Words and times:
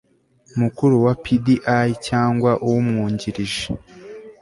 mukuru 0.59 0.95
wa 1.05 1.13
pdi 1.23 1.55
cyangwa 2.07 2.51
umwungirije 2.69 3.65